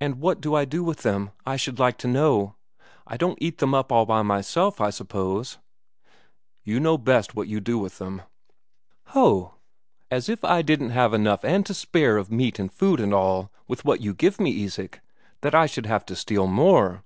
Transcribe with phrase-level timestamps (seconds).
[0.00, 2.54] "And what do I do with them, I should like to know?
[3.08, 5.58] I don't eat them up all by myself, I suppose?"
[6.62, 8.22] "You know best what you do with them."
[9.06, 9.54] "Ho!
[10.12, 13.50] As if I didn't have enough and to spare of meat and food and all,
[13.66, 15.00] with what you give me, Isak,
[15.40, 17.02] that I should have to steal more?